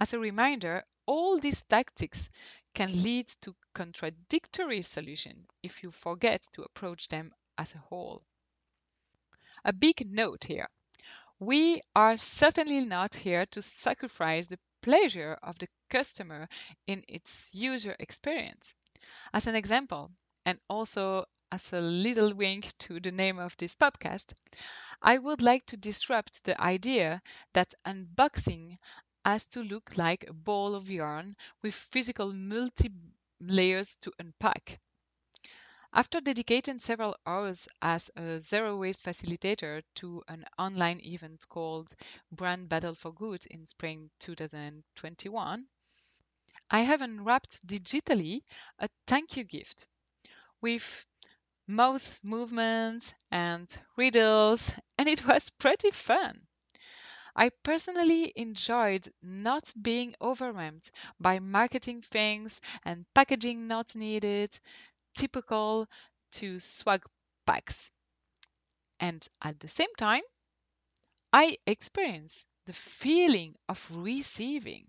As 0.00 0.12
a 0.12 0.18
reminder, 0.18 0.82
all 1.06 1.38
these 1.38 1.62
tactics 1.62 2.30
can 2.74 3.02
lead 3.02 3.28
to 3.42 3.54
contradictory 3.74 4.82
solutions 4.82 5.46
if 5.62 5.84
you 5.84 5.92
forget 5.92 6.42
to 6.54 6.62
approach 6.62 7.06
them 7.06 7.32
as 7.56 7.76
a 7.76 7.78
whole. 7.78 8.24
A 9.64 9.72
big 9.72 10.06
note 10.10 10.44
here. 10.44 10.68
We 11.38 11.80
are 11.94 12.16
certainly 12.16 12.84
not 12.86 13.14
here 13.14 13.46
to 13.46 13.62
sacrifice 13.62 14.48
the 14.48 14.58
pleasure 14.82 15.38
of 15.42 15.58
the 15.58 15.68
customer 15.88 16.48
in 16.86 17.04
its 17.08 17.54
user 17.54 17.96
experience. 17.98 18.74
As 19.32 19.46
an 19.46 19.54
example, 19.54 20.12
and 20.44 20.60
also 20.68 21.24
as 21.52 21.72
a 21.72 21.80
little 21.80 22.34
wink 22.34 22.76
to 22.78 23.00
the 23.00 23.10
name 23.10 23.38
of 23.38 23.56
this 23.56 23.76
podcast, 23.76 24.34
I 25.02 25.18
would 25.18 25.42
like 25.42 25.66
to 25.66 25.76
disrupt 25.76 26.44
the 26.44 26.60
idea 26.60 27.22
that 27.52 27.74
unboxing 27.84 28.78
has 29.24 29.46
to 29.48 29.62
look 29.62 29.96
like 29.96 30.28
a 30.28 30.32
ball 30.32 30.74
of 30.74 30.90
yarn 30.90 31.36
with 31.62 31.74
physical 31.74 32.32
multi 32.32 32.90
layers 33.40 33.96
to 33.96 34.12
unpack. 34.18 34.80
After 35.92 36.20
dedicating 36.20 36.78
several 36.78 37.16
hours 37.26 37.68
as 37.82 38.10
a 38.16 38.38
zero 38.40 38.76
waste 38.76 39.04
facilitator 39.04 39.82
to 39.96 40.22
an 40.28 40.44
online 40.58 41.00
event 41.04 41.48
called 41.48 41.94
Brand 42.30 42.68
Battle 42.68 42.94
for 42.94 43.12
Good 43.12 43.46
in 43.46 43.66
spring 43.66 44.10
2021, 44.20 45.66
I 46.70 46.80
have 46.80 47.02
unwrapped 47.02 47.66
digitally 47.66 48.42
a 48.78 48.88
thank 49.06 49.36
you 49.36 49.44
gift 49.44 49.88
with 50.60 51.06
mouse 51.66 52.18
movements 52.22 53.14
and 53.30 53.68
riddles, 53.96 54.72
and 54.98 55.08
it 55.08 55.26
was 55.26 55.50
pretty 55.50 55.90
fun. 55.90 56.46
I 57.34 57.48
personally 57.48 58.32
enjoyed 58.36 59.12
not 59.22 59.72
being 59.80 60.14
overwhelmed 60.20 60.88
by 61.18 61.40
marketing 61.40 62.02
things 62.02 62.60
and 62.84 63.04
packaging 63.14 63.66
not 63.66 63.96
needed, 63.96 64.58
typical 65.14 65.88
to 66.32 66.60
swag 66.60 67.04
packs. 67.46 67.90
And 69.00 69.26
at 69.42 69.58
the 69.58 69.68
same 69.68 69.94
time, 69.96 70.22
I 71.32 71.58
experience 71.66 72.46
the 72.66 72.72
feeling 72.72 73.56
of 73.68 73.84
receiving. 73.90 74.86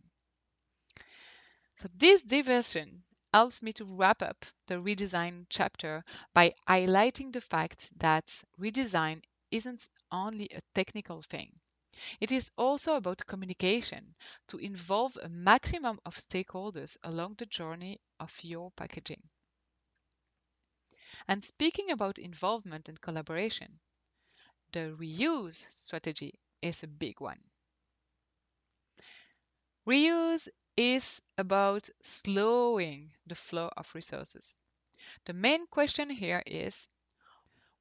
So 1.76 1.90
this 1.96 2.22
diversion 2.24 3.04
helps 3.34 3.62
me 3.62 3.74
to 3.74 3.84
wrap 3.84 4.22
up 4.22 4.46
the 4.68 4.76
redesign 4.76 5.48
chapter 5.50 6.06
by 6.34 6.54
highlighting 6.66 7.34
the 7.34 7.42
fact 7.42 7.90
that 7.98 8.42
redesign 8.58 9.22
isn't 9.52 9.90
only 10.14 10.48
a 10.52 10.62
technical 10.74 11.22
thing. 11.22 11.60
It 12.20 12.32
is 12.32 12.52
also 12.58 12.96
about 12.96 13.28
communication 13.28 14.16
to 14.50 14.58
involve 14.58 15.18
a 15.18 15.30
maximum 15.30 16.00
of 16.06 16.16
stakeholders 16.18 16.98
along 17.04 17.36
the 17.36 17.48
journey 17.48 18.02
of 18.20 18.38
your 18.44 18.72
packaging. 18.72 19.30
And 21.28 21.44
speaking 21.44 21.92
about 21.92 22.20
involvement 22.20 22.88
and 22.90 23.02
collaboration, 23.02 23.80
the 24.72 24.96
reuse 25.00 25.70
strategy 25.72 26.40
is 26.62 26.84
a 26.84 26.88
big 26.88 27.20
one. 27.22 27.42
Reuse 29.86 30.48
is 30.78 31.22
about 31.38 31.90
slowing 32.02 33.14
the 33.28 33.36
flow 33.36 33.70
of 33.78 33.94
resources. 33.94 34.58
The 35.26 35.34
main 35.34 35.68
question 35.68 36.10
here 36.10 36.42
is 36.46 36.88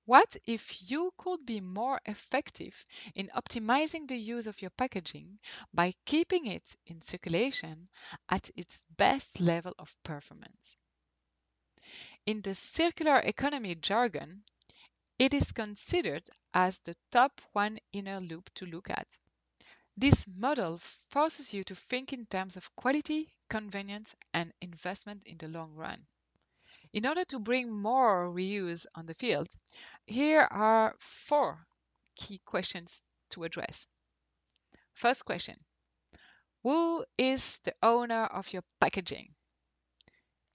what 0.05 0.37
if 0.45 0.91
you 0.91 1.13
could 1.17 1.47
be 1.47 1.61
more 1.61 2.01
effective 2.05 2.85
in 3.15 3.29
optimizing 3.29 4.09
the 4.09 4.17
use 4.17 4.47
of 4.47 4.61
your 4.61 4.71
packaging 4.73 5.39
by 5.73 5.95
keeping 6.05 6.47
it 6.47 6.77
in 6.87 7.01
circulation 7.01 7.89
at 8.29 8.51
its 8.57 8.85
best 8.97 9.41
level 9.41 9.75
of 9.79 9.97
performance? 10.03 10.77
In 12.27 12.43
the 12.43 12.55
circular 12.55 13.19
economy 13.19 13.75
jargon, 13.75 14.45
it 15.19 15.35
is 15.35 15.53
considered 15.53 16.29
as 16.55 16.79
the 16.81 16.97
top 17.11 17.41
one 17.53 17.79
inner 17.93 18.21
loop 18.21 18.53
to 18.55 18.67
look 18.67 18.91
at. 18.91 19.19
This 19.97 20.27
model 20.29 20.79
forces 20.79 21.53
you 21.53 21.65
to 21.65 21.75
think 21.75 22.13
in 22.13 22.27
terms 22.27 22.57
of 22.57 22.75
quality, 22.77 23.35
convenience, 23.49 24.15
and 24.33 24.53
investment 24.61 25.25
in 25.25 25.39
the 25.39 25.49
long 25.49 25.75
run. 25.75 26.07
In 26.93 27.07
order 27.07 27.25
to 27.27 27.39
bring 27.39 27.71
more 27.71 28.33
reuse 28.33 28.87
on 28.95 29.07
the 29.07 29.15
field, 29.15 29.49
here 30.07 30.43
are 30.43 30.97
four 30.99 31.67
key 32.17 32.39
questions 32.45 33.03
to 33.31 33.45
address. 33.45 33.87
First 34.95 35.25
question 35.25 35.65
Who 36.63 37.05
is 37.17 37.59
the 37.61 37.75
owner 37.83 38.27
of 38.27 38.53
your 38.53 38.65
packaging? 38.81 39.35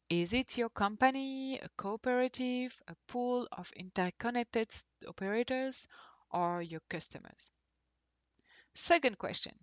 Is 0.09 0.33
it 0.33 0.55
your 0.55 0.69
company, 0.69 1.57
a 1.57 1.69
cooperative, 1.77 2.79
a 2.87 2.95
pool 3.07 3.47
of 3.51 3.71
interconnected 3.71 4.69
operators, 5.07 5.87
or 6.29 6.61
your 6.61 6.81
customers? 6.89 7.51
Second 8.75 9.17
question 9.17 9.57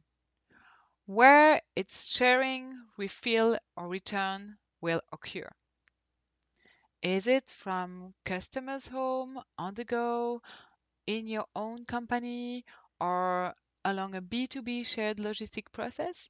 Where 1.07 1.63
its 1.77 2.07
sharing, 2.07 2.75
refill, 2.97 3.57
or 3.77 3.87
return 3.87 4.59
will 4.81 5.01
occur? 5.13 5.49
Is 7.03 7.29
it 7.29 7.49
from 7.49 8.13
customers' 8.25 8.89
home, 8.89 9.41
on 9.57 9.75
the 9.75 9.85
go, 9.85 10.43
in 11.07 11.29
your 11.29 11.47
own 11.55 11.85
company, 11.85 12.65
or 13.01 13.55
along 13.85 14.17
a 14.17 14.23
B2B 14.23 14.87
shared 14.87 15.19
logistic 15.19 15.71
process? 15.71 16.29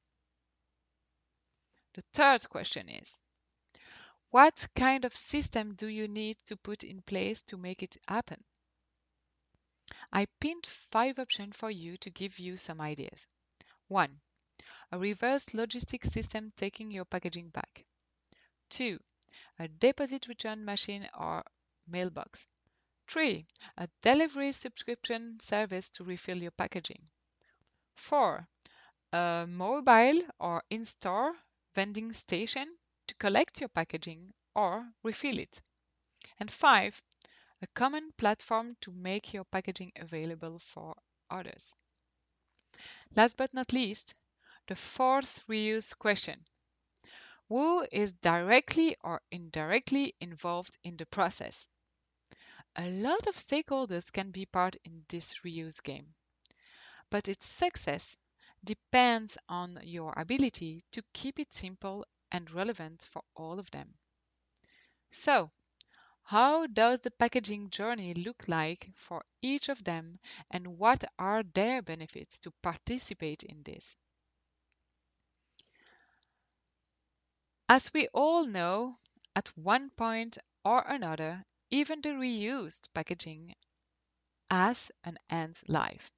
The 1.94 2.02
third 2.12 2.46
question 2.50 2.90
is 2.90 3.22
What 4.32 4.66
kind 4.74 5.04
of 5.04 5.14
system 5.14 5.74
do 5.74 5.88
you 5.88 6.08
need 6.08 6.38
to 6.46 6.56
put 6.56 6.84
in 6.84 7.02
place 7.02 7.42
to 7.42 7.58
make 7.58 7.82
it 7.82 7.98
happen? 8.08 8.42
I 10.10 10.26
pinned 10.40 10.64
five 10.64 11.18
options 11.18 11.54
for 11.54 11.70
you 11.70 11.98
to 11.98 12.08
give 12.08 12.38
you 12.38 12.56
some 12.56 12.80
ideas. 12.80 13.26
1. 13.88 14.22
A 14.92 14.98
reverse 14.98 15.52
logistics 15.52 16.08
system 16.08 16.50
taking 16.56 16.90
your 16.90 17.04
packaging 17.04 17.50
back. 17.50 17.84
2. 18.70 18.98
A 19.58 19.68
deposit 19.68 20.26
return 20.28 20.64
machine 20.64 21.06
or 21.12 21.44
mailbox. 21.86 22.48
3. 23.08 23.46
A 23.76 23.88
delivery 24.00 24.52
subscription 24.52 25.40
service 25.40 25.90
to 25.90 26.04
refill 26.04 26.38
your 26.38 26.52
packaging. 26.52 27.10
4. 27.96 28.48
A 29.12 29.46
mobile 29.46 30.22
or 30.40 30.62
in-store 30.70 31.34
vending 31.74 32.14
station 32.14 32.78
collect 33.22 33.61
your 33.61 33.68
packaging 33.68 34.35
or 34.52 34.85
refill 35.04 35.38
it. 35.38 35.62
And 36.40 36.50
5 36.50 37.00
a 37.62 37.66
common 37.68 38.11
platform 38.18 38.76
to 38.80 38.90
make 38.90 39.32
your 39.32 39.44
packaging 39.44 39.92
available 39.94 40.58
for 40.58 40.96
others. 41.30 41.76
Last 43.14 43.37
but 43.37 43.54
not 43.54 43.72
least, 43.72 44.16
the 44.66 44.74
fourth 44.74 45.46
reuse 45.46 45.96
question. 45.96 46.44
Who 47.48 47.87
is 47.92 48.12
directly 48.14 48.96
or 49.04 49.22
indirectly 49.30 50.16
involved 50.20 50.76
in 50.82 50.96
the 50.96 51.06
process? 51.06 51.68
A 52.74 52.90
lot 52.90 53.28
of 53.28 53.37
stakeholders 53.37 54.12
can 54.12 54.32
be 54.32 54.46
part 54.46 54.74
in 54.85 55.04
this 55.08 55.37
reuse 55.44 55.80
game, 55.80 56.12
but 57.08 57.28
its 57.28 57.46
success 57.46 58.16
depends 58.64 59.38
on 59.48 59.78
your 59.85 60.12
ability 60.16 60.82
to 60.90 61.04
keep 61.12 61.38
it 61.38 61.52
simple 61.52 62.04
and 62.32 62.50
relevant 62.50 63.04
for 63.04 63.22
all 63.36 63.60
of 63.60 63.70
them. 63.70 63.94
So, 65.12 65.52
how 66.24 66.66
does 66.66 67.02
the 67.02 67.10
packaging 67.10 67.70
journey 67.70 68.14
look 68.14 68.48
like 68.48 68.90
for 68.94 69.24
each 69.42 69.68
of 69.68 69.84
them 69.84 70.14
and 70.50 70.78
what 70.78 71.04
are 71.18 71.42
their 71.42 71.82
benefits 71.82 72.38
to 72.40 72.52
participate 72.62 73.42
in 73.44 73.62
this? 73.62 73.96
As 77.68 77.92
we 77.92 78.06
all 78.14 78.46
know, 78.46 79.00
at 79.34 79.48
one 79.58 79.90
point 79.90 80.38
or 80.64 80.82
another, 80.82 81.44
even 81.70 82.00
the 82.00 82.10
reused 82.10 82.86
packaging 82.94 83.56
has 84.50 84.92
an 85.04 85.18
end 85.30 85.60
life. 85.68 86.10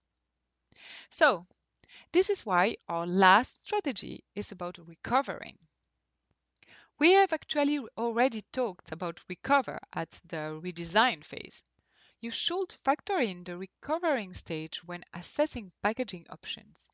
So, 1.08 1.46
this 2.12 2.30
is 2.30 2.46
why 2.46 2.78
our 2.88 3.06
last 3.06 3.64
strategy 3.64 4.24
is 4.34 4.52
about 4.52 4.78
recovering. 4.78 5.58
We 6.98 7.12
have 7.12 7.32
actually 7.32 7.80
already 7.98 8.42
talked 8.52 8.92
about 8.92 9.20
recover 9.28 9.80
at 9.92 10.10
the 10.24 10.60
redesign 10.62 11.24
phase. 11.24 11.62
You 12.20 12.30
should 12.30 12.72
factor 12.72 13.18
in 13.18 13.44
the 13.44 13.56
recovering 13.56 14.32
stage 14.32 14.82
when 14.84 15.04
assessing 15.12 15.72
packaging 15.82 16.26
options. 16.30 16.90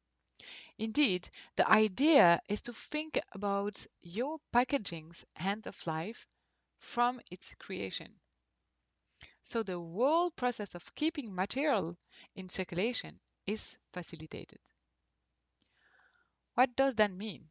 Indeed, 0.79 1.29
the 1.57 1.69
idea 1.71 2.41
is 2.49 2.63
to 2.63 2.73
think 2.73 3.21
about 3.33 3.87
your 4.01 4.39
packaging's 4.53 5.25
end 5.37 5.67
of 5.67 5.87
life 5.87 6.27
from 6.79 7.21
its 7.31 7.55
creation. 7.57 8.19
So 9.43 9.63
the 9.63 9.79
whole 9.79 10.31
process 10.31 10.75
of 10.75 10.95
keeping 10.95 11.35
material 11.35 11.99
in 12.35 12.49
circulation 12.49 13.21
is 13.47 13.79
facilitated. 13.93 14.61
What 16.55 16.75
does 16.75 16.95
that 16.95 17.11
mean? 17.11 17.51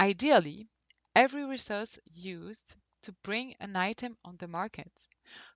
Ideally, 0.00 0.68
Every 1.14 1.44
resource 1.44 1.98
used 2.12 2.74
to 3.02 3.12
bring 3.22 3.54
an 3.60 3.76
item 3.76 4.18
on 4.24 4.36
the 4.36 4.48
market 4.48 4.90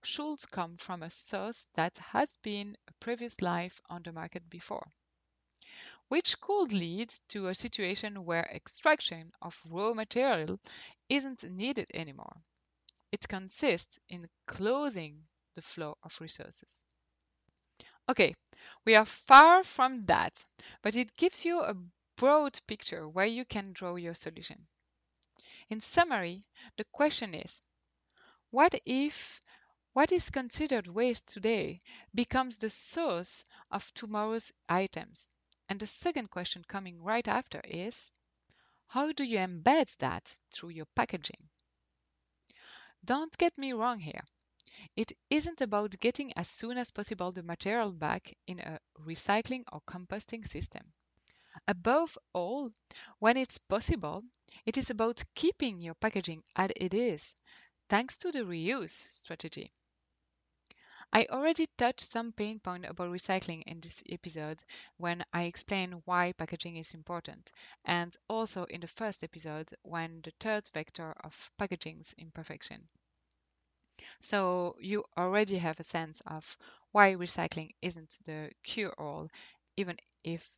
should 0.02 0.48
come 0.52 0.76
from 0.76 1.02
a 1.02 1.10
source 1.10 1.68
that 1.74 1.98
has 1.98 2.36
been 2.42 2.76
a 2.86 2.92
previous 3.00 3.42
life 3.42 3.80
on 3.90 4.04
the 4.04 4.12
market 4.12 4.48
before, 4.48 4.92
which 6.06 6.40
could 6.40 6.72
lead 6.72 7.12
to 7.30 7.48
a 7.48 7.54
situation 7.56 8.24
where 8.24 8.44
extraction 8.44 9.32
of 9.42 9.60
raw 9.68 9.92
material 9.92 10.60
isn't 11.08 11.42
needed 11.42 11.88
anymore. 11.92 12.40
It 13.10 13.26
consists 13.26 13.98
in 14.08 14.28
closing 14.46 15.26
the 15.54 15.62
flow 15.62 15.98
of 16.04 16.20
resources. 16.20 16.84
Okay, 18.08 18.34
we 18.84 18.94
are 18.94 19.04
far 19.04 19.64
from 19.64 20.02
that, 20.02 20.44
but 20.82 20.94
it 20.94 21.16
gives 21.16 21.44
you 21.44 21.62
a 21.62 21.74
broad 22.16 22.60
picture 22.68 23.08
where 23.08 23.26
you 23.26 23.44
can 23.44 23.72
draw 23.72 23.96
your 23.96 24.14
solution. 24.14 24.68
In 25.70 25.80
summary, 25.80 26.44
the 26.76 26.84
question 26.84 27.34
is 27.34 27.62
what 28.50 28.74
if 28.84 29.40
What 29.92 30.12
is 30.12 30.30
considered 30.30 30.86
waste 30.86 31.28
today 31.28 31.82
becomes 32.14 32.58
the 32.58 32.70
source 32.70 33.44
of 33.70 33.92
tomorrow's 33.94 34.52
items. 34.68 35.28
And 35.68 35.80
the 35.80 35.86
second 35.86 36.30
question 36.30 36.64
coming 36.64 37.02
right 37.02 37.28
after 37.28 37.60
is 37.64 38.12
how 38.86 39.12
do 39.12 39.24
you 39.24 39.38
embed 39.38 39.96
that 39.98 40.38
through 40.52 40.70
your 40.70 40.86
packaging? 40.94 41.48
Don't 43.04 43.36
get 43.36 43.58
me 43.58 43.72
wrong 43.72 43.98
here. 43.98 44.24
It 44.96 45.12
isn't 45.30 45.60
about 45.60 45.98
getting 46.00 46.32
as 46.34 46.48
soon 46.48 46.78
as 46.78 46.92
possible 46.92 47.32
the 47.32 47.42
material 47.42 47.92
back 47.92 48.36
in 48.46 48.60
a 48.60 48.78
recycling 49.00 49.64
or 49.72 49.80
composting 49.82 50.46
system. 50.46 50.92
Above 51.66 52.16
all, 52.32 52.70
when 53.18 53.36
it's 53.36 53.58
possible, 53.58 54.22
it 54.64 54.76
is 54.76 54.90
about 54.90 55.24
keeping 55.34 55.80
your 55.80 55.94
packaging 55.94 56.44
as 56.54 56.70
it 56.76 56.94
is, 56.94 57.34
thanks 57.88 58.16
to 58.18 58.30
the 58.30 58.40
reuse 58.44 59.10
strategy. 59.10 59.72
I 61.12 61.26
already 61.30 61.66
touched 61.78 62.00
some 62.00 62.32
pain 62.32 62.60
point 62.60 62.84
about 62.84 63.10
recycling 63.10 63.62
in 63.66 63.80
this 63.80 64.02
episode 64.08 64.62
when 64.98 65.24
I 65.32 65.44
explained 65.44 66.02
why 66.04 66.32
packaging 66.32 66.76
is 66.76 66.94
important, 66.94 67.50
and 67.84 68.14
also 68.28 68.64
in 68.64 68.80
the 68.82 68.88
first 68.88 69.24
episode 69.24 69.74
when 69.82 70.20
the 70.22 70.32
third 70.38 70.68
vector 70.74 71.12
of 71.24 71.50
packaging's 71.58 72.14
imperfection. 72.18 72.88
So 74.20 74.76
you 74.80 75.04
already 75.16 75.58
have 75.58 75.80
a 75.80 75.82
sense 75.84 76.20
of 76.26 76.56
why 76.92 77.14
recycling 77.14 77.74
isn't 77.80 78.18
the 78.24 78.52
cure-all, 78.62 79.28
even 79.76 79.96
if 80.22 80.52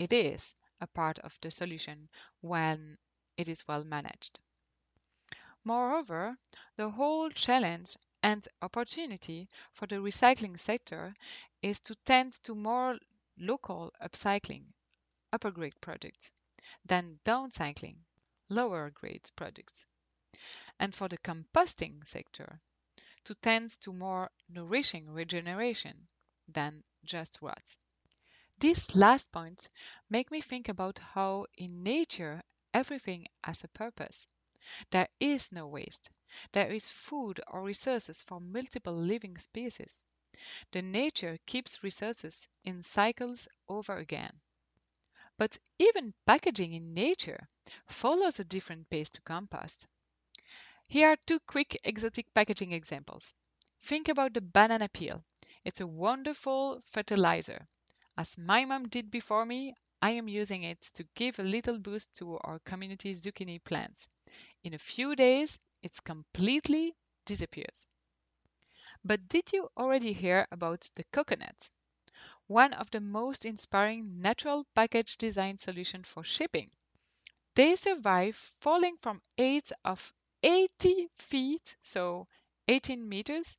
it 0.00 0.14
is 0.14 0.56
a 0.80 0.86
part 0.86 1.18
of 1.18 1.38
the 1.42 1.50
solution 1.50 2.08
when 2.40 2.96
it 3.36 3.48
is 3.48 3.68
well 3.68 3.84
managed. 3.84 4.40
Moreover, 5.62 6.38
the 6.76 6.88
whole 6.88 7.28
challenge 7.28 7.98
and 8.22 8.48
opportunity 8.62 9.46
for 9.74 9.86
the 9.86 9.96
recycling 9.96 10.58
sector 10.58 11.14
is 11.60 11.80
to 11.80 11.94
tend 12.06 12.32
to 12.44 12.54
more 12.54 12.98
local 13.36 13.92
upcycling, 14.00 14.64
upper 15.34 15.50
grade 15.50 15.78
products, 15.82 16.32
than 16.86 17.20
downcycling, 17.26 17.98
lower 18.48 18.88
grade 18.88 19.30
products. 19.36 19.84
And 20.78 20.94
for 20.94 21.08
the 21.08 21.18
composting 21.18 22.06
sector, 22.06 22.58
to 23.24 23.34
tend 23.34 23.78
to 23.82 23.92
more 23.92 24.30
nourishing 24.48 25.10
regeneration 25.10 26.08
than 26.48 26.84
just 27.04 27.42
rot. 27.42 27.76
This 28.60 28.94
last 28.94 29.32
point 29.32 29.70
make 30.10 30.30
me 30.30 30.42
think 30.42 30.68
about 30.68 30.98
how 30.98 31.46
in 31.56 31.82
nature 31.82 32.42
everything 32.74 33.26
has 33.42 33.64
a 33.64 33.68
purpose. 33.68 34.28
There 34.90 35.08
is 35.18 35.50
no 35.50 35.66
waste. 35.66 36.10
There 36.52 36.70
is 36.70 36.90
food 36.90 37.40
or 37.46 37.62
resources 37.62 38.20
for 38.20 38.38
multiple 38.38 38.92
living 38.92 39.38
species. 39.38 40.02
The 40.72 40.82
nature 40.82 41.38
keeps 41.46 41.82
resources 41.82 42.46
in 42.62 42.82
cycles 42.82 43.48
over 43.66 43.96
again. 43.96 44.42
But 45.38 45.56
even 45.78 46.12
packaging 46.26 46.74
in 46.74 46.92
nature 46.92 47.48
follows 47.86 48.40
a 48.40 48.44
different 48.44 48.90
pace 48.90 49.08
to 49.12 49.22
compost. 49.22 49.86
Here 50.86 51.08
are 51.08 51.16
two 51.24 51.40
quick 51.40 51.80
exotic 51.82 52.34
packaging 52.34 52.72
examples. 52.72 53.34
Think 53.80 54.08
about 54.08 54.34
the 54.34 54.42
banana 54.42 54.90
peel. 54.90 55.24
It's 55.64 55.80
a 55.80 55.86
wonderful 55.86 56.82
fertilizer. 56.82 57.66
As 58.20 58.36
my 58.36 58.66
mom 58.66 58.86
did 58.86 59.10
before 59.10 59.46
me, 59.46 59.74
I 60.02 60.10
am 60.10 60.28
using 60.28 60.62
it 60.64 60.82
to 60.92 61.08
give 61.14 61.38
a 61.38 61.42
little 61.42 61.78
boost 61.78 62.12
to 62.16 62.36
our 62.44 62.58
community 62.58 63.14
zucchini 63.14 63.64
plants. 63.64 64.10
In 64.62 64.74
a 64.74 64.78
few 64.78 65.16
days, 65.16 65.58
it 65.82 66.04
completely 66.04 66.94
disappears. 67.24 67.88
But 69.02 69.26
did 69.26 69.54
you 69.54 69.70
already 69.74 70.12
hear 70.12 70.46
about 70.52 70.90
the 70.96 71.04
coconut? 71.04 71.70
One 72.46 72.74
of 72.74 72.90
the 72.90 73.00
most 73.00 73.46
inspiring 73.46 74.20
natural 74.20 74.66
package 74.74 75.16
design 75.16 75.56
solutions 75.56 76.06
for 76.06 76.22
shipping. 76.22 76.70
They 77.54 77.74
survive 77.74 78.36
falling 78.36 78.98
from 78.98 79.22
heights 79.38 79.72
of 79.82 80.12
80 80.42 81.08
feet, 81.14 81.74
so 81.80 82.28
18 82.68 83.08
meters, 83.08 83.56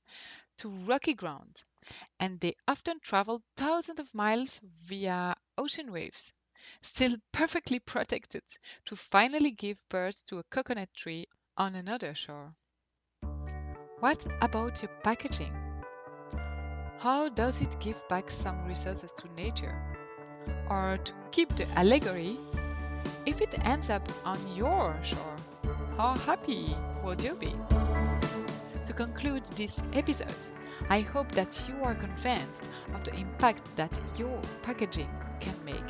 to 0.57 0.69
rocky 0.69 1.15
ground, 1.15 1.63
and 2.19 2.39
they 2.39 2.55
often 2.67 2.99
travel 3.01 3.41
thousands 3.55 3.99
of 3.99 4.13
miles 4.13 4.59
via 4.85 5.35
ocean 5.57 5.91
waves, 5.91 6.33
still 6.81 7.15
perfectly 7.31 7.79
protected, 7.79 8.43
to 8.85 8.95
finally 8.95 9.51
give 9.51 9.83
birth 9.89 10.23
to 10.25 10.39
a 10.39 10.43
coconut 10.51 10.89
tree 10.95 11.27
on 11.57 11.75
another 11.75 12.13
shore. 12.13 12.55
What 13.99 14.25
about 14.41 14.81
your 14.81 14.91
packaging? 15.03 15.53
How 16.97 17.29
does 17.29 17.61
it 17.61 17.79
give 17.79 18.07
back 18.07 18.29
some 18.29 18.65
resources 18.65 19.11
to 19.13 19.33
nature? 19.33 19.75
Or 20.69 20.97
to 21.03 21.13
keep 21.31 21.55
the 21.55 21.67
allegory, 21.77 22.37
if 23.25 23.41
it 23.41 23.55
ends 23.65 23.89
up 23.89 24.07
on 24.25 24.39
your 24.55 24.97
shore, 25.03 25.35
how 25.97 26.13
happy 26.13 26.75
would 27.03 27.23
you 27.23 27.35
be? 27.35 27.55
To 28.85 28.93
conclude 28.93 29.45
this 29.55 29.81
episode, 29.93 30.47
I 30.91 30.99
hope 30.99 31.31
that 31.35 31.69
you 31.69 31.75
are 31.85 31.95
convinced 31.95 32.69
of 32.93 33.05
the 33.05 33.15
impact 33.15 33.63
that 33.77 33.97
your 34.17 34.37
packaging 34.61 35.09
can 35.39 35.55
make. 35.63 35.87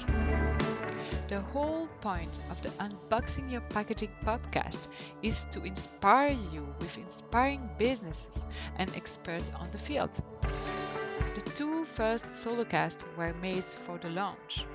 The 1.27 1.41
whole 1.41 1.87
point 2.01 2.37
of 2.51 2.61
the 2.61 2.69
Unboxing 2.79 3.51
Your 3.51 3.61
Packaging 3.61 4.11
podcast 4.23 4.89
is 5.23 5.47
to 5.49 5.63
inspire 5.63 6.37
you 6.53 6.67
with 6.79 6.99
inspiring 6.99 7.67
businesses 7.79 8.45
and 8.75 8.95
experts 8.95 9.49
on 9.55 9.71
the 9.71 9.79
field. 9.79 10.11
The 11.33 11.49
two 11.55 11.83
first 11.83 12.27
solocasts 12.27 13.03
were 13.17 13.33
made 13.41 13.65
for 13.65 13.97
the 13.97 14.11
launch, 14.11 14.65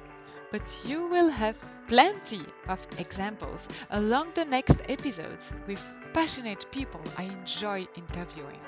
but 0.50 0.66
you 0.84 1.06
will 1.06 1.30
have 1.30 1.56
plenty 1.86 2.44
of 2.66 2.84
examples 2.98 3.68
along 3.90 4.32
the 4.34 4.44
next 4.44 4.82
episodes 4.88 5.52
with 5.68 5.94
passionate 6.12 6.66
people 6.72 7.02
I 7.16 7.22
enjoy 7.22 7.86
interviewing. 7.94 8.58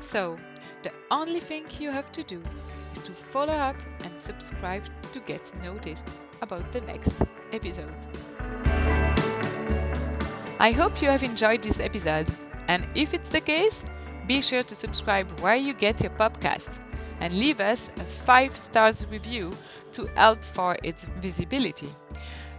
So, 0.00 0.38
the 0.82 0.92
only 1.10 1.40
thing 1.40 1.66
you 1.78 1.90
have 1.90 2.12
to 2.12 2.22
do 2.22 2.42
is 2.92 3.00
to 3.00 3.12
follow 3.12 3.54
up 3.54 3.76
and 4.04 4.18
subscribe 4.18 4.84
to 5.12 5.20
get 5.20 5.52
noticed 5.62 6.08
about 6.40 6.72
the 6.72 6.80
next 6.82 7.14
episodes. 7.52 8.08
I 10.60 10.72
hope 10.72 11.02
you 11.02 11.08
have 11.08 11.22
enjoyed 11.22 11.62
this 11.62 11.80
episode, 11.80 12.26
and 12.68 12.86
if 12.94 13.14
it's 13.14 13.30
the 13.30 13.40
case, 13.40 13.84
be 14.26 14.42
sure 14.42 14.62
to 14.62 14.74
subscribe 14.74 15.40
where 15.40 15.56
you 15.56 15.74
get 15.74 16.02
your 16.02 16.12
podcast 16.12 16.80
and 17.20 17.32
leave 17.34 17.60
us 17.60 17.88
a 17.96 18.04
5 18.04 18.56
stars 18.56 19.06
review 19.06 19.56
to 19.92 20.06
help 20.14 20.44
for 20.44 20.76
its 20.82 21.06
visibility. 21.20 21.88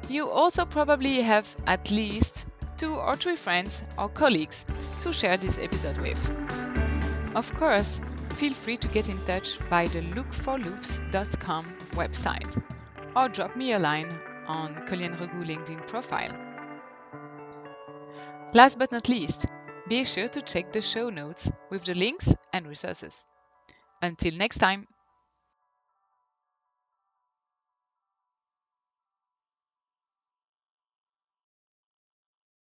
You 0.09 0.29
also 0.29 0.65
probably 0.65 1.21
have 1.21 1.55
at 1.67 1.91
least 1.91 2.45
two 2.77 2.95
or 2.95 3.15
three 3.15 3.35
friends 3.35 3.83
or 3.97 4.09
colleagues 4.09 4.65
to 5.01 5.13
share 5.13 5.37
this 5.37 5.57
episode 5.57 5.97
with. 5.99 6.48
Of 7.35 7.53
course, 7.53 8.01
feel 8.31 8.53
free 8.53 8.77
to 8.77 8.87
get 8.87 9.07
in 9.07 9.23
touch 9.25 9.59
by 9.69 9.85
the 9.87 10.01
lookforloops.com 10.01 11.73
website 11.91 12.63
or 13.15 13.29
drop 13.29 13.55
me 13.55 13.73
a 13.73 13.79
line 13.79 14.17
on 14.47 14.73
Colleen 14.87 15.15
Regout 15.15 15.45
LinkedIn 15.45 15.85
profile. 15.87 16.33
Last 18.53 18.79
but 18.79 18.91
not 18.91 19.09
least, 19.09 19.45
be 19.87 20.05
sure 20.05 20.27
to 20.27 20.41
check 20.41 20.71
the 20.71 20.81
show 20.81 21.09
notes 21.09 21.51
with 21.69 21.83
the 21.83 21.93
links 21.93 22.33
and 22.51 22.65
resources. 22.65 23.27
Until 24.01 24.33
next 24.35 24.57
time! 24.57 24.87